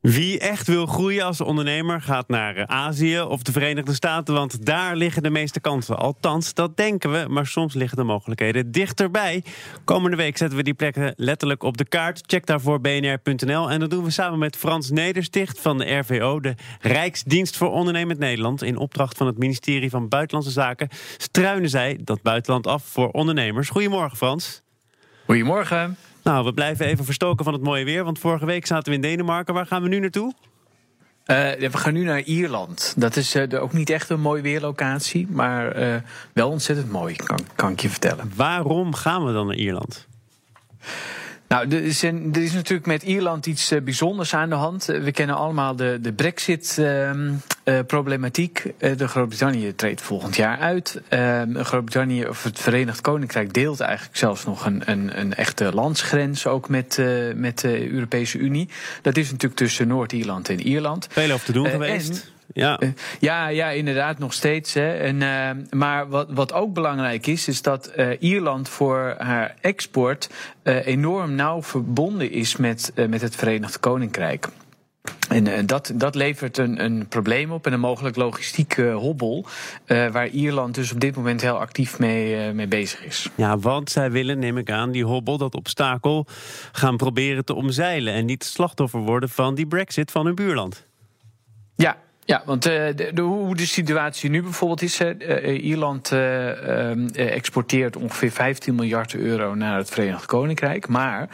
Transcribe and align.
Wie 0.00 0.38
echt 0.38 0.66
wil 0.66 0.86
groeien 0.86 1.24
als 1.24 1.40
ondernemer 1.40 2.02
gaat 2.02 2.28
naar 2.28 2.56
eh, 2.56 2.64
Azië 2.64 3.20
of 3.20 3.42
de 3.42 3.52
Verenigde 3.52 3.94
Staten, 3.94 4.34
want 4.34 4.66
daar 4.66 4.96
liggen 4.96 5.22
de 5.22 5.30
meeste 5.30 5.60
kansen. 5.60 5.98
Althans, 5.98 6.54
dat 6.54 6.76
denken 6.76 7.12
we, 7.12 7.24
maar 7.28 7.46
soms 7.46 7.74
liggen 7.74 7.96
de 7.96 8.04
mogelijkheden 8.04 8.72
dichterbij. 8.72 9.44
Komende 9.84 10.16
week 10.16 10.36
zetten 10.36 10.56
we 10.56 10.64
die 10.64 10.74
plekken 10.74 11.12
letterlijk 11.16 11.62
op 11.62 11.76
de 11.76 11.84
kaart. 11.84 12.22
Check 12.26 12.46
daarvoor 12.46 12.80
bnr.nl 12.80 13.70
en 13.70 13.80
dat 13.80 13.90
doen 13.90 14.04
we 14.04 14.10
samen 14.10 14.38
met 14.38 14.56
Frans 14.56 14.90
Nedersticht 14.90 15.60
van 15.60 15.78
de 15.78 15.94
RVO, 15.94 16.40
de 16.40 16.54
Rijksdienst 16.80 17.56
voor 17.56 17.70
Ondernemend 17.70 18.18
Nederland. 18.18 18.62
In 18.62 18.76
opdracht 18.76 19.16
van 19.16 19.26
het 19.26 19.38
ministerie 19.38 19.90
van 19.90 20.08
Buitenlandse 20.08 20.52
Zaken 20.52 20.88
struinen 21.16 21.70
zij 21.70 21.98
dat 22.04 22.22
buitenland 22.22 22.66
af 22.66 22.84
voor 22.84 23.10
ondernemers. 23.10 23.68
Goedemorgen 23.68 24.16
Frans. 24.16 24.62
Goedemorgen. 25.26 25.96
Nou, 26.22 26.44
we 26.44 26.52
blijven 26.52 26.86
even 26.86 27.04
verstoken 27.04 27.44
van 27.44 27.54
het 27.54 27.62
mooie 27.62 27.84
weer. 27.84 28.04
Want 28.04 28.18
vorige 28.18 28.46
week 28.46 28.66
zaten 28.66 28.88
we 28.88 28.94
in 28.94 29.00
Denemarken. 29.00 29.54
Waar 29.54 29.66
gaan 29.66 29.82
we 29.82 29.88
nu 29.88 29.98
naartoe? 29.98 30.34
Uh, 31.30 31.36
we 31.70 31.78
gaan 31.78 31.92
nu 31.92 32.04
naar 32.04 32.20
Ierland. 32.20 32.94
Dat 32.96 33.16
is 33.16 33.36
uh, 33.36 33.62
ook 33.62 33.72
niet 33.72 33.90
echt 33.90 34.08
een 34.08 34.20
mooie 34.20 34.42
weerlocatie, 34.42 35.26
maar 35.30 35.82
uh, 35.82 35.94
wel 36.32 36.50
ontzettend 36.50 36.90
mooi, 36.90 37.16
kan, 37.16 37.38
kan 37.54 37.72
ik 37.72 37.80
je 37.80 37.88
vertellen. 37.88 38.32
Waarom 38.36 38.94
gaan 38.94 39.24
we 39.24 39.32
dan 39.32 39.46
naar 39.46 39.56
Ierland? 39.56 40.06
Nou, 41.48 41.68
er 41.68 41.82
is, 41.82 42.02
er 42.02 42.36
is, 42.36 42.52
natuurlijk 42.52 42.86
met 42.86 43.02
Ierland 43.02 43.46
iets 43.46 43.74
bijzonders 43.84 44.34
aan 44.34 44.48
de 44.48 44.54
hand. 44.54 44.84
We 44.84 45.12
kennen 45.12 45.36
allemaal 45.36 45.76
de, 45.76 45.98
de 46.02 46.12
Brexit-problematiek. 46.12 47.59
Uh, 47.70 48.96
de 48.96 49.08
Groot-Brittannië 49.08 49.74
treedt 49.74 50.02
volgend 50.02 50.36
jaar 50.36 50.58
uit. 50.58 51.00
Uh, 51.10 51.42
Groot-Brittannië, 51.54 52.26
of 52.26 52.42
het 52.42 52.58
Verenigd 52.58 53.00
Koninkrijk, 53.00 53.52
deelt 53.52 53.80
eigenlijk 53.80 54.16
zelfs 54.16 54.44
nog 54.44 54.66
een, 54.66 54.82
een, 54.84 55.20
een 55.20 55.34
echte 55.34 55.74
landsgrens 55.74 56.46
ook 56.46 56.68
met, 56.68 56.96
uh, 57.00 57.34
met 57.34 57.58
de 57.60 57.90
Europese 57.90 58.38
Unie. 58.38 58.68
Dat 59.02 59.16
is 59.16 59.30
natuurlijk 59.30 59.60
tussen 59.60 59.88
Noord-Ierland 59.88 60.48
en 60.48 60.60
Ierland. 60.60 61.06
Veel 61.10 61.30
over 61.30 61.46
te 61.46 61.52
doen 61.52 61.66
geweest. 61.66 62.10
En, 62.10 62.20
ja. 62.52 62.78
Ja, 63.20 63.48
ja, 63.48 63.68
inderdaad, 63.68 64.18
nog 64.18 64.32
steeds. 64.32 64.74
Hè. 64.74 64.92
En, 64.92 65.20
uh, 65.20 65.50
maar 65.70 66.08
wat, 66.08 66.26
wat 66.30 66.52
ook 66.52 66.74
belangrijk 66.74 67.26
is, 67.26 67.48
is 67.48 67.62
dat 67.62 67.92
uh, 67.96 68.08
Ierland 68.18 68.68
voor 68.68 69.14
haar 69.18 69.54
export 69.60 70.30
enorm 70.62 71.34
nauw 71.34 71.62
verbonden 71.62 72.30
is 72.30 72.56
met, 72.56 72.92
met 73.08 73.20
het 73.20 73.36
Verenigd 73.36 73.80
Koninkrijk. 73.80 74.48
En 75.30 75.66
dat, 75.66 75.92
dat 75.94 76.14
levert 76.14 76.58
een, 76.58 76.84
een 76.84 77.08
probleem 77.08 77.50
op 77.50 77.66
en 77.66 77.72
een 77.72 77.80
mogelijk 77.80 78.16
logistieke 78.16 78.90
hobbel. 78.90 79.46
waar 79.86 80.28
Ierland 80.28 80.74
dus 80.74 80.92
op 80.92 81.00
dit 81.00 81.16
moment 81.16 81.40
heel 81.40 81.58
actief 81.58 81.98
mee, 81.98 82.52
mee 82.52 82.66
bezig 82.66 83.04
is. 83.04 83.30
Ja, 83.34 83.58
want 83.58 83.90
zij 83.90 84.10
willen, 84.10 84.38
neem 84.38 84.58
ik 84.58 84.70
aan, 84.70 84.90
die 84.90 85.04
hobbel, 85.04 85.38
dat 85.38 85.54
obstakel, 85.54 86.26
gaan 86.72 86.96
proberen 86.96 87.44
te 87.44 87.54
omzeilen. 87.54 88.12
En 88.12 88.24
niet 88.24 88.44
slachtoffer 88.44 89.00
worden 89.00 89.28
van 89.28 89.54
die 89.54 89.66
brexit 89.66 90.10
van 90.10 90.26
hun 90.26 90.34
buurland. 90.34 90.86
Ja, 91.74 91.96
ja, 92.30 92.42
want 92.44 92.66
uh, 92.66 92.72
de, 92.72 93.10
de, 93.14 93.22
hoe 93.22 93.56
de 93.56 93.66
situatie 93.66 94.30
nu 94.30 94.42
bijvoorbeeld 94.42 94.82
is. 94.82 95.00
Uh, 95.00 95.64
Ierland 95.64 96.10
uh, 96.12 97.34
exporteert 97.34 97.96
ongeveer 97.96 98.30
15 98.30 98.74
miljard 98.74 99.14
euro 99.14 99.54
naar 99.54 99.76
het 99.76 99.90
Verenigd 99.90 100.26
Koninkrijk. 100.26 100.88
Maar 100.88 101.28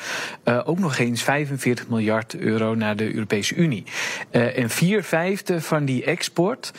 ook 0.64 0.78
nog 0.78 0.98
eens 0.98 1.22
45 1.22 1.88
miljard 1.88 2.36
euro 2.36 2.75
naar 2.75 2.97
de 2.97 3.14
Europese 3.14 3.55
Unie. 3.55 3.84
en 4.30 4.70
vier 4.70 5.03
vijfde 5.03 5.61
van 5.61 5.84
die 5.84 6.05
export 6.05 6.72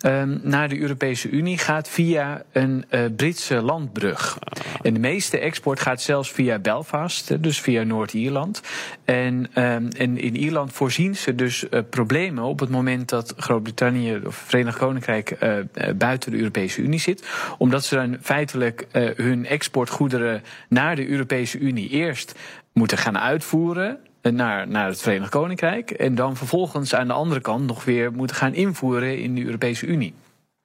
um, 0.00 0.40
naar 0.42 0.68
de 0.68 0.80
Europese 0.80 1.28
Unie 1.28 1.58
gaat 1.58 1.88
via 1.88 2.42
een 2.52 2.84
Britse 3.16 3.62
landbrug. 3.62 4.38
En 4.82 4.94
de 4.94 5.00
meeste 5.00 5.38
export 5.38 5.80
gaat 5.80 6.02
zelfs 6.02 6.32
via 6.32 6.58
Belfast, 6.58 7.42
dus 7.42 7.60
via 7.60 7.82
Noord-Ierland. 7.82 8.62
En, 9.04 9.34
um, 9.34 9.88
en 9.88 10.18
in 10.18 10.36
Ierland 10.36 10.72
voorzien 10.72 11.16
ze 11.16 11.34
dus 11.34 11.66
problemen 11.90 12.44
op 12.44 12.60
het 12.60 12.70
moment 12.70 13.08
dat 13.08 13.34
Groot 13.36 13.63
Groot-Brittannië 13.64 14.26
of 14.26 14.34
Verenigd 14.34 14.78
Koninkrijk 14.78 15.36
uh, 15.42 15.58
buiten 15.96 16.30
de 16.30 16.36
Europese 16.38 16.82
Unie 16.82 17.00
zit. 17.00 17.28
Omdat 17.58 17.84
ze 17.84 17.94
dan 17.94 18.16
feitelijk 18.20 18.86
uh, 18.92 19.10
hun 19.16 19.46
exportgoederen 19.46 20.42
naar 20.68 20.96
de 20.96 21.08
Europese 21.08 21.58
Unie 21.58 21.88
eerst 21.88 22.38
moeten 22.72 22.98
gaan 22.98 23.18
uitvoeren 23.18 23.98
naar, 24.22 24.68
naar 24.68 24.86
het 24.86 25.02
Verenigd 25.02 25.30
Koninkrijk. 25.30 25.90
En 25.90 26.14
dan 26.14 26.36
vervolgens 26.36 26.94
aan 26.94 27.06
de 27.06 27.12
andere 27.12 27.40
kant 27.40 27.66
nog 27.66 27.84
weer 27.84 28.12
moeten 28.12 28.36
gaan 28.36 28.54
invoeren 28.54 29.18
in 29.18 29.34
de 29.34 29.44
Europese 29.44 29.86
Unie. 29.86 30.14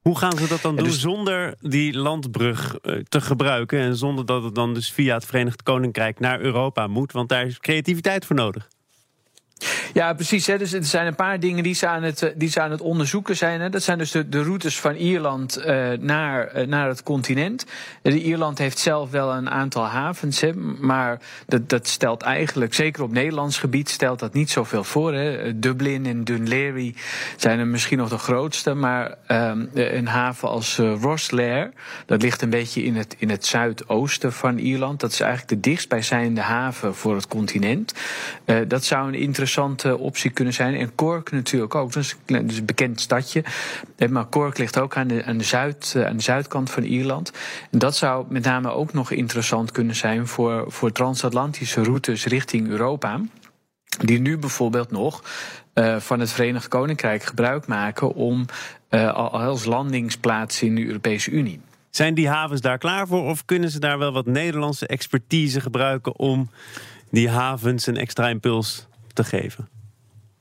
Hoe 0.00 0.18
gaan 0.18 0.38
ze 0.38 0.48
dat 0.48 0.62
dan 0.62 0.76
doen 0.76 0.84
dus... 0.84 1.00
zonder 1.00 1.54
die 1.60 1.98
landbrug 1.98 2.78
te 3.08 3.20
gebruiken 3.20 3.78
en 3.78 3.96
zonder 3.96 4.26
dat 4.26 4.42
het 4.42 4.54
dan 4.54 4.74
dus 4.74 4.92
via 4.92 5.14
het 5.14 5.26
Verenigd 5.26 5.62
Koninkrijk 5.62 6.20
naar 6.20 6.40
Europa 6.40 6.86
moet? 6.86 7.12
Want 7.12 7.28
daar 7.28 7.46
is 7.46 7.58
creativiteit 7.58 8.24
voor 8.24 8.36
nodig. 8.36 8.68
Ja, 9.92 10.12
precies. 10.12 10.46
Hè. 10.46 10.58
Dus 10.58 10.72
er 10.72 10.84
zijn 10.84 11.06
een 11.06 11.14
paar 11.14 11.40
dingen 11.40 11.62
die 11.62 11.74
ze 11.74 11.86
aan 11.86 12.02
het, 12.02 12.22
eh, 12.22 12.30
die 12.36 12.50
het 12.52 12.80
onderzoeken 12.80 13.36
zijn. 13.36 13.60
Hè. 13.60 13.70
Dat 13.70 13.82
zijn 13.82 13.98
dus 13.98 14.10
de, 14.10 14.42
routes 14.42 14.80
van 14.80 14.94
Ierland 14.94 15.58
uh, 15.58 15.88
naar, 15.98 16.56
uh, 16.56 16.66
naar 16.66 16.88
het 16.88 17.02
continent. 17.02 17.66
Ierland 18.02 18.58
heeft 18.58 18.78
zelf 18.78 19.10
wel 19.10 19.32
een 19.32 19.50
aantal 19.50 19.84
havens, 19.84 20.44
maar 20.80 21.20
dat, 21.46 21.68
dat 21.68 21.88
stelt 21.88 22.22
eigenlijk, 22.22 22.74
zeker 22.74 23.02
op 23.02 23.12
Nederlands 23.12 23.58
gebied, 23.58 23.88
stelt 23.88 24.18
dat 24.18 24.32
niet 24.32 24.50
zoveel 24.50 24.84
voor. 24.84 25.14
Hè. 25.14 25.58
Dublin 25.58 26.06
en 26.06 26.22
Laoghaire 26.26 26.94
zijn 27.36 27.58
er 27.58 27.66
misschien 27.66 27.98
nog 27.98 28.08
de 28.08 28.18
grootste, 28.18 28.74
maar 28.74 29.14
um, 29.28 29.70
een 29.74 30.06
haven 30.06 30.48
als 30.48 30.76
Rosslare, 30.76 31.72
dat 32.06 32.22
ligt 32.22 32.42
een 32.42 32.50
beetje 32.50 32.82
in 32.82 32.96
het, 32.96 33.16
in 33.18 33.30
het 33.30 33.46
zuidoosten 33.46 34.32
van 34.32 34.58
Ierland. 34.58 35.00
Dat 35.00 35.12
is 35.12 35.20
eigenlijk 35.20 35.50
de 35.50 35.70
dichtstbijzijnde 35.70 36.40
haven 36.40 36.94
voor 36.94 37.14
het 37.14 37.28
continent. 37.28 37.94
dat 38.68 38.84
zou 38.84 39.08
een 39.08 39.14
optie 39.84 40.30
kunnen 40.30 40.54
zijn. 40.54 40.74
En 40.74 40.94
Cork 40.94 41.30
natuurlijk 41.30 41.74
ook. 41.74 41.92
Dat 41.92 42.02
is, 42.02 42.16
een 42.26 42.64
bekend 42.64 43.00
stadje. 43.00 43.44
Eh, 43.96 44.08
maar 44.08 44.28
Cork 44.28 44.58
ligt 44.58 44.78
ook 44.78 44.96
aan 44.96 45.06
de, 45.06 45.24
aan, 45.24 45.38
de 45.38 45.44
zuid, 45.44 45.92
eh, 45.96 46.06
aan 46.06 46.16
de 46.16 46.22
zuidkant 46.22 46.70
van 46.70 46.82
Ierland. 46.82 47.32
En 47.70 47.78
dat 47.78 47.96
zou 47.96 48.26
met 48.28 48.44
name 48.44 48.70
ook 48.70 48.92
nog 48.92 49.10
interessant 49.10 49.72
kunnen 49.72 49.96
zijn 49.96 50.26
voor, 50.26 50.64
voor 50.68 50.92
transatlantische 50.92 51.82
routes 51.82 52.24
richting 52.24 52.68
Europa. 52.68 53.20
Die 53.98 54.20
nu 54.20 54.38
bijvoorbeeld 54.38 54.90
nog 54.90 55.22
uh, 55.74 55.96
van 55.96 56.20
het 56.20 56.32
Verenigd 56.32 56.68
Koninkrijk 56.68 57.22
gebruik 57.22 57.66
maken 57.66 58.14
om 58.14 58.44
uh, 58.90 59.14
als 59.14 59.64
landingsplaats 59.64 60.62
in 60.62 60.74
de 60.74 60.86
Europese 60.86 61.30
Unie. 61.30 61.60
Zijn 61.90 62.14
die 62.14 62.28
havens 62.28 62.60
daar 62.60 62.78
klaar 62.78 63.06
voor 63.06 63.22
of 63.22 63.44
kunnen 63.44 63.70
ze 63.70 63.78
daar 63.78 63.98
wel 63.98 64.12
wat 64.12 64.26
Nederlandse 64.26 64.86
expertise 64.86 65.60
gebruiken 65.60 66.18
om 66.18 66.50
die 67.10 67.28
havens 67.28 67.86
een 67.86 67.96
extra 67.96 68.28
impuls 68.28 68.86
te 69.22 69.24
geven? 69.24 69.68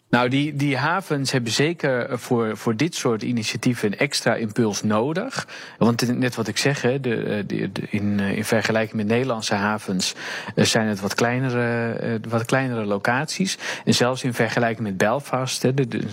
Nou, 0.10 0.30
die, 0.30 0.56
die 0.56 0.78
havens 0.78 1.32
hebben 1.32 1.52
zeker 1.52 2.20
voor, 2.20 2.58
voor 2.58 2.76
dit 2.76 2.96
soort 2.96 3.22
initiatieven 3.24 3.92
een 3.92 3.98
extra 3.98 4.36
impuls 4.36 4.84
nodig. 4.84 5.48
Want 5.78 6.18
net 6.18 6.36
wat 6.36 6.48
ik 6.48 6.58
zeg, 6.58 6.82
de, 6.82 7.00
de, 7.00 7.46
de, 7.46 7.70
in, 7.90 8.20
in 8.20 8.46
vergelijking 8.46 8.96
met 8.96 9.08
Nederlandse 9.08 9.56
havens 9.56 10.16
eh, 10.56 10.66
zijn 10.66 10.88
het 10.88 11.00
wat 11.00 11.14
kleinere, 11.14 11.94
eh, 11.94 12.14
wat 12.30 12.46
kleinere 12.46 12.86
locaties. 12.86 13.58
En 13.86 13.94
zelfs 13.94 14.24
in 14.24 14.34
vergelijking 14.34 14.88
met 14.88 14.98
Belfast, 14.98 15.68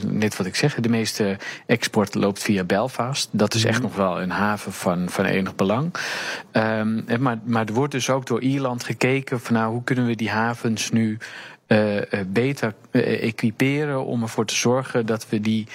net 0.06 0.37
wat 0.37 0.47
ik 0.47 0.56
zeg, 0.56 0.75
de 0.75 0.88
meeste 0.88 1.37
export 1.66 2.15
loopt 2.15 2.43
via 2.43 2.65
Belfast. 2.65 3.28
Dat 3.32 3.55
is 3.55 3.65
echt 3.65 3.78
mhm. 3.78 3.87
nog 3.87 3.97
wel 3.97 4.21
een 4.21 4.31
haven 4.31 4.72
van, 4.72 5.10
van 5.10 5.25
enig 5.25 5.55
belang. 5.55 5.94
Um, 6.53 7.05
maar, 7.19 7.38
maar 7.44 7.66
er 7.66 7.72
wordt 7.72 7.93
dus 7.93 8.10
ook 8.10 8.26
door 8.26 8.41
Ierland 8.41 8.84
gekeken 8.84 9.41
van 9.41 9.55
nou, 9.55 9.72
hoe 9.72 9.84
kunnen 9.84 10.06
we 10.06 10.16
die 10.16 10.31
havens 10.31 10.91
nu 10.91 11.19
uh, 11.69 12.00
beter 12.27 12.75
uh, 12.91 13.22
equiperen 13.22 14.04
om 14.04 14.22
ervoor 14.22 14.47
te 14.47 14.54
zorgen 14.54 15.06
dat 15.06 15.28
we 15.28 15.41
die 15.41 15.66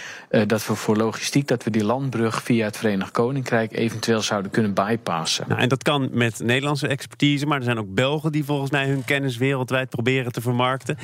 dat 0.47 0.68
we 0.68 0.75
voor 0.75 0.97
logistiek 0.97 1.47
dat 1.47 1.63
we 1.63 1.69
die 1.69 1.84
landbrug 1.84 2.44
via 2.44 2.66
het 2.66 2.78
Verenigd 2.78 3.12
Koninkrijk 3.12 3.78
eventueel 3.78 4.22
zouden 4.22 4.51
kunnen 4.51 4.74
bypassen. 4.74 5.46
Nou, 5.47 5.62
en 5.62 5.69
dat 5.69 5.84
kan 5.84 6.09
met 6.12 6.40
Nederlandse 6.40 6.88
expertise, 6.88 7.46
maar 7.46 7.57
er 7.57 7.63
zijn 7.63 7.80
ook 7.80 7.94
Belgen 7.94 8.31
die 8.31 8.44
volgens 8.44 8.72
mij 8.72 8.88
hun 8.88 9.06
kennis 9.06 9.38
wereldwijd 9.38 9.89
proberen 9.89 10.31
te 10.31 10.42
vermarkten. 10.42 10.98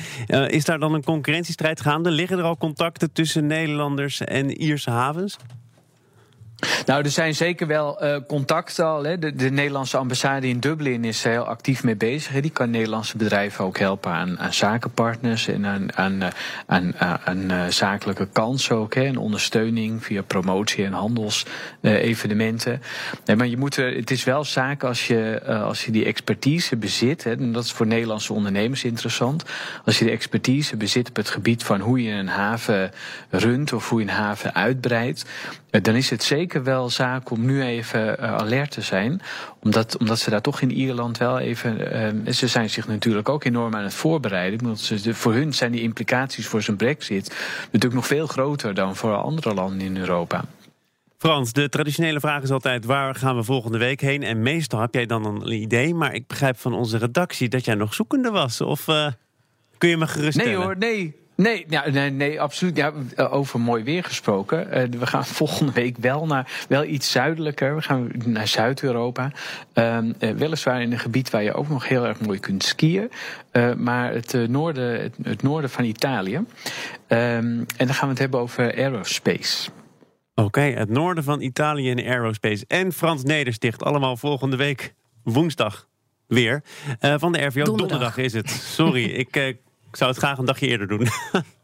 is 0.48 0.64
daar 0.64 0.78
dan 0.78 0.94
een 0.94 1.04
concurrentiestrijd 1.04 1.80
gaande? 1.80 2.10
Liggen 2.10 2.38
er 2.38 2.44
al 2.44 2.56
contacten 2.56 3.12
tussen 3.12 3.46
Nederlanders 3.46 4.20
en 4.20 4.62
Ierse 4.62 4.90
havens? 4.90 5.36
Nou, 6.86 7.02
er 7.02 7.10
zijn 7.10 7.34
zeker 7.34 7.66
wel 7.66 8.04
uh, 8.04 8.16
contacten 8.26 8.84
al. 8.84 9.04
Hè. 9.04 9.18
De, 9.18 9.34
de, 9.34 9.50
Nederlandse 9.50 9.96
ambassade 9.96 10.48
in 10.48 10.60
Dublin 10.60 11.04
is 11.04 11.22
heel 11.22 11.44
actief 11.44 11.84
mee 11.84 11.96
bezig. 11.96 12.40
Die 12.40 12.50
kan 12.50 12.70
Nederlandse 12.70 13.16
bedrijven 13.16 13.64
ook 13.64 13.78
helpen 13.78 14.12
aan, 14.12 14.38
aan 14.38 14.52
zakenpartners 14.52 15.48
en 15.48 15.66
aan, 15.66 15.94
aan, 15.94 16.22
eh, 16.98 17.14
aan, 17.24 17.50
eh, 17.50 17.66
zakelijke 17.68 18.28
kansen 18.32 18.76
ook. 18.76 18.94
Hè. 18.94 19.04
En 19.04 19.16
ondersteuning 19.16 20.04
via 20.04 20.22
promotie 20.22 20.84
en 20.84 20.92
handelsevenementen. 20.92 22.82
maar 23.36 23.46
je 23.46 23.56
moet 23.56 23.76
er, 23.76 23.96
het 23.96 24.10
is 24.10 24.24
wel 24.24 24.44
zaak 24.44 24.84
als 24.84 25.06
je, 25.06 25.42
als 25.44 25.84
je 25.84 25.90
die 25.90 26.04
expertise 26.04 26.76
bezit. 26.76 27.24
Hè, 27.24 27.30
en 27.30 27.52
dat 27.52 27.64
is 27.64 27.72
voor 27.72 27.86
Nederlandse 27.86 28.32
ondernemers 28.32 28.84
interessant. 28.84 29.44
Als 29.84 29.98
je 29.98 30.04
die 30.04 30.14
expertise 30.14 30.76
bezit 30.76 31.08
op 31.08 31.16
het 31.16 31.28
gebied 31.30 31.62
van 31.62 31.80
hoe 31.80 32.02
je 32.02 32.10
een 32.10 32.28
haven 32.28 32.90
runt 33.30 33.72
of 33.72 33.88
hoe 33.88 34.00
je 34.00 34.06
een 34.06 34.12
haven 34.12 34.54
uitbreidt. 34.54 35.24
dan 35.70 35.94
is 35.94 36.10
het 36.10 36.22
zeker 36.22 36.47
zeker 36.48 36.64
wel 36.72 36.90
zaak 36.90 37.30
om 37.30 37.44
nu 37.46 37.62
even 37.62 38.18
alert 38.18 38.70
te 38.70 38.80
zijn. 38.80 39.20
Omdat, 39.62 39.96
omdat 39.96 40.18
ze 40.18 40.30
daar 40.30 40.40
toch 40.40 40.60
in 40.60 40.70
Ierland 40.70 41.18
wel 41.18 41.38
even. 41.38 42.34
ze 42.34 42.46
zijn 42.46 42.70
zich 42.70 42.88
natuurlijk 42.88 43.28
ook 43.28 43.44
enorm 43.44 43.74
aan 43.74 43.82
het 43.82 43.94
voorbereiden. 43.94 44.76
Ze, 44.76 45.14
voor 45.14 45.32
hun 45.32 45.54
zijn 45.54 45.72
die 45.72 45.82
implicaties 45.82 46.46
voor 46.46 46.62
zijn 46.62 46.76
brexit 46.76 47.36
natuurlijk 47.64 47.94
nog 47.94 48.06
veel 48.06 48.26
groter 48.26 48.74
dan 48.74 48.96
voor 48.96 49.14
andere 49.14 49.54
landen 49.54 49.80
in 49.80 49.96
Europa. 49.96 50.44
Frans, 51.18 51.52
de 51.52 51.68
traditionele 51.68 52.20
vraag 52.20 52.42
is 52.42 52.50
altijd 52.50 52.84
waar 52.84 53.14
gaan 53.14 53.36
we 53.36 53.42
volgende 53.42 53.78
week 53.78 54.00
heen? 54.00 54.22
En 54.22 54.42
meestal 54.42 54.80
heb 54.80 54.94
jij 54.94 55.06
dan 55.06 55.24
een 55.24 55.52
idee, 55.52 55.94
maar 55.94 56.14
ik 56.14 56.26
begrijp 56.26 56.58
van 56.58 56.74
onze 56.74 56.98
redactie 56.98 57.48
dat 57.48 57.64
jij 57.64 57.74
nog 57.74 57.94
zoekende 57.94 58.30
was. 58.30 58.60
Of 58.60 58.88
uh, 58.88 59.06
kun 59.78 59.88
je 59.88 59.96
me 59.96 60.06
geruststellen? 60.06 60.52
Nee 60.52 60.60
hoor, 60.60 60.76
nee. 60.78 61.27
Nee, 61.42 61.64
ja, 61.68 61.88
nee, 61.88 62.10
nee, 62.10 62.40
absoluut. 62.40 62.76
Ja, 62.76 62.92
over 63.16 63.60
mooi 63.60 63.84
weer 63.84 64.04
gesproken. 64.04 64.66
Uh, 64.66 65.00
we 65.00 65.06
gaan 65.06 65.24
volgende 65.40 65.72
week 65.72 65.96
wel 65.96 66.26
naar 66.26 66.64
wel 66.68 66.84
iets 66.84 67.10
zuidelijker. 67.10 67.74
We 67.74 67.82
gaan 67.82 68.10
naar 68.24 68.48
Zuid-Europa. 68.48 69.32
Uh, 69.74 69.98
weliswaar 70.18 70.82
in 70.82 70.92
een 70.92 70.98
gebied 70.98 71.30
waar 71.30 71.42
je 71.42 71.54
ook 71.54 71.68
nog 71.68 71.88
heel 71.88 72.06
erg 72.06 72.20
mooi 72.20 72.38
kunt 72.38 72.64
skiën. 72.64 73.10
Uh, 73.52 73.74
maar 73.74 74.12
het, 74.12 74.48
noorden, 74.48 75.02
het, 75.02 75.14
het, 75.22 75.42
noorden 75.42 75.70
van 75.70 75.84
Italië. 75.84 76.34
Um, 76.36 76.46
en 77.08 77.66
dan 77.76 77.94
gaan 77.94 78.04
we 78.04 78.10
het 78.10 78.18
hebben 78.18 78.40
over 78.40 78.74
aerospace. 78.74 79.70
Oké, 80.34 80.60
het 80.60 80.88
noorden 80.88 81.24
van 81.24 81.40
Italië 81.40 81.90
en 81.90 81.98
aerospace. 81.98 82.64
En 82.68 82.92
Frans 82.92 83.22
Nedersticht, 83.22 83.82
allemaal 83.82 84.16
volgende 84.16 84.56
week 84.56 84.94
woensdag 85.22 85.88
weer. 86.26 86.62
Uh, 87.00 87.14
van 87.18 87.32
de 87.32 87.38
RVO, 87.44 87.62
donderdag. 87.62 87.88
donderdag. 87.88 88.16
is 88.16 88.32
het. 88.32 88.50
Sorry, 88.50 89.04
ik, 89.24 89.36
uh, 89.36 89.54
ik 89.88 89.96
zou 89.96 90.10
het 90.10 90.18
graag 90.18 90.38
een 90.38 90.44
dagje 90.44 90.66
eerder 90.66 90.88
doen. 90.88 91.08